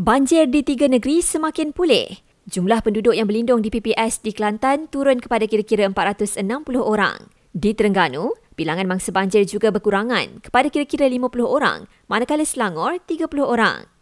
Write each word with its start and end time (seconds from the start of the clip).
Banjir 0.00 0.48
di 0.48 0.64
tiga 0.64 0.88
negeri 0.88 1.20
semakin 1.20 1.76
pulih. 1.76 2.24
Jumlah 2.48 2.80
penduduk 2.80 3.12
yang 3.12 3.28
berlindung 3.28 3.60
di 3.60 3.68
PPS 3.68 4.24
di 4.24 4.32
Kelantan 4.32 4.88
turun 4.88 5.20
kepada 5.20 5.44
kira-kira 5.44 5.84
460 5.92 6.40
orang. 6.80 7.28
Di 7.52 7.76
Terengganu, 7.76 8.32
bilangan 8.56 8.88
mangsa 8.88 9.12
banjir 9.12 9.44
juga 9.44 9.68
berkurangan 9.68 10.40
kepada 10.40 10.72
kira-kira 10.72 11.04
50 11.04 11.44
orang, 11.44 11.84
manakala 12.08 12.48
Selangor 12.48 12.96
30 13.04 13.28
orang. 13.44 13.92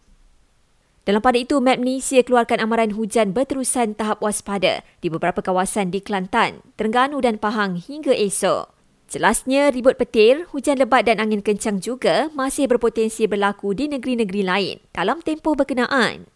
Dalam 1.02 1.18
pada 1.18 1.34
itu, 1.34 1.58
Met 1.58 1.82
Malaysia 1.82 2.22
keluarkan 2.22 2.62
amaran 2.62 2.94
hujan 2.94 3.34
berterusan 3.34 3.98
tahap 3.98 4.22
waspada 4.22 4.86
di 5.02 5.10
beberapa 5.10 5.42
kawasan 5.42 5.90
di 5.90 5.98
Kelantan, 5.98 6.62
Terengganu 6.78 7.18
dan 7.18 7.42
Pahang 7.42 7.74
hingga 7.74 8.14
esok. 8.14 8.77
Jelasnya, 9.08 9.72
ribut 9.72 9.96
petir, 9.96 10.44
hujan 10.52 10.76
lebat 10.76 11.08
dan 11.08 11.16
angin 11.16 11.40
kencang 11.40 11.80
juga 11.80 12.28
masih 12.36 12.68
berpotensi 12.68 13.24
berlaku 13.24 13.72
di 13.72 13.88
negeri-negeri 13.88 14.44
lain 14.44 14.76
dalam 14.92 15.24
tempoh 15.24 15.56
berkenaan. 15.56 16.28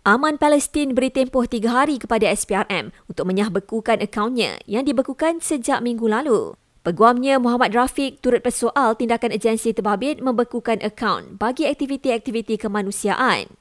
Aman 0.00 0.40
Palestin 0.40 0.96
beri 0.96 1.12
tempoh 1.12 1.44
tiga 1.44 1.84
hari 1.84 2.00
kepada 2.00 2.24
SPRM 2.32 2.88
untuk 3.04 3.28
menyahbekukan 3.28 4.00
akaunnya 4.00 4.56
yang 4.64 4.88
dibekukan 4.88 5.44
sejak 5.44 5.84
minggu 5.84 6.08
lalu. 6.08 6.56
Peguamnya 6.80 7.36
Muhammad 7.36 7.76
Rafiq 7.76 8.24
turut 8.24 8.40
bersoal 8.40 8.96
tindakan 8.96 9.36
agensi 9.36 9.76
terbabit 9.76 10.24
membekukan 10.24 10.80
akaun 10.80 11.36
bagi 11.36 11.68
aktiviti-aktiviti 11.68 12.56
kemanusiaan. 12.56 13.59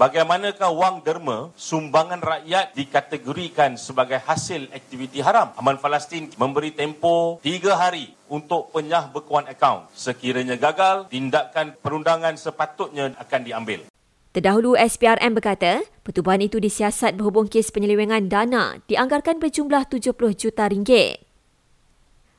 Bagaimanakah 0.00 0.70
wang 0.70 1.04
derma 1.04 1.52
sumbangan 1.58 2.24
rakyat 2.24 2.72
dikategorikan 2.72 3.74
sebagai 3.74 4.22
hasil 4.22 4.70
aktiviti 4.72 5.18
haram? 5.18 5.50
Aman 5.58 5.76
Palestin 5.76 6.30
memberi 6.38 6.70
tempoh 6.70 7.36
tiga 7.44 7.74
hari 7.74 8.14
untuk 8.30 8.70
penyah 8.70 9.10
bekuan 9.12 9.50
akaun. 9.50 9.84
Sekiranya 9.92 10.54
gagal, 10.54 11.10
tindakan 11.10 11.74
perundangan 11.84 12.38
sepatutnya 12.38 13.12
akan 13.18 13.40
diambil. 13.42 13.80
Terdahulu 14.30 14.78
SPRM 14.78 15.34
berkata, 15.34 15.82
pertubuhan 16.06 16.38
itu 16.38 16.62
disiasat 16.62 17.18
berhubung 17.18 17.50
kes 17.50 17.74
penyelewengan 17.74 18.30
dana 18.30 18.78
dianggarkan 18.86 19.42
berjumlah 19.42 19.90
70 19.90 20.16
juta 20.38 20.70
ringgit. 20.70 21.26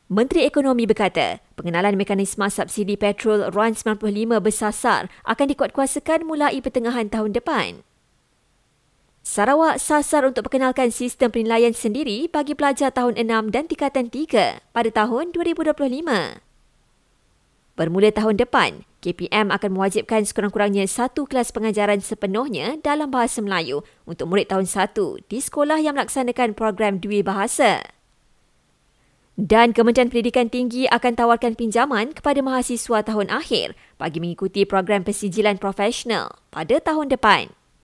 Menteri 0.07 0.47
Ekonomi 0.47 0.87
berkata, 0.87 1.43
pengenalan 1.61 1.93
mekanisme 1.93 2.49
subsidi 2.49 2.97
petrol 2.97 3.45
RON 3.53 3.77
95 3.77 4.41
bersasar 4.41 5.13
akan 5.29 5.45
dikuatkuasakan 5.53 6.25
mulai 6.25 6.57
pertengahan 6.57 7.05
tahun 7.05 7.37
depan. 7.37 7.85
Sarawak 9.21 9.77
sasar 9.77 10.25
untuk 10.25 10.49
perkenalkan 10.49 10.89
sistem 10.89 11.29
penilaian 11.29 11.77
sendiri 11.77 12.25
bagi 12.25 12.57
pelajar 12.57 12.89
tahun 12.89 13.21
6 13.21 13.53
dan 13.53 13.69
tingkatan 13.69 14.09
3 14.09 14.73
pada 14.73 14.89
tahun 14.89 15.29
2025. 15.37 16.41
Bermula 17.77 18.09
tahun 18.09 18.41
depan, 18.41 18.81
KPM 19.05 19.53
akan 19.53 19.69
mewajibkan 19.77 20.25
sekurang-kurangnya 20.25 20.89
satu 20.89 21.29
kelas 21.29 21.53
pengajaran 21.53 22.01
sepenuhnya 22.01 22.81
dalam 22.81 23.13
bahasa 23.13 23.45
Melayu 23.45 23.85
untuk 24.09 24.25
murid 24.25 24.49
tahun 24.49 24.65
1 24.65 24.97
di 25.29 25.37
sekolah 25.37 25.77
yang 25.77 26.01
melaksanakan 26.01 26.57
program 26.57 26.97
Dwi 26.97 27.21
Bahasa. 27.21 28.00
Dan 29.39 29.71
Kementerian 29.71 30.11
Pendidikan 30.11 30.51
Tinggi 30.51 30.91
akan 30.91 31.15
tawarkan 31.15 31.55
pinjaman 31.55 32.11
kepada 32.11 32.43
mahasiswa 32.43 32.99
tahun 32.99 33.31
akhir 33.31 33.79
bagi 33.95 34.19
mengikuti 34.19 34.67
program 34.67 35.07
persijilan 35.07 35.55
profesional 35.55 36.35
pada 36.51 36.83
tahun 36.83 37.07
depan. 37.07 37.60